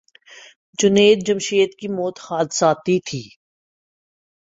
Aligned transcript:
جنید 0.79 1.19
جمشید 1.27 1.71
کی 1.79 1.87
موت 1.87 2.17
حادثاتی 2.27 2.97
تھی۔ 3.07 3.23